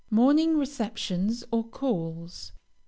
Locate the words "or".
1.51-1.63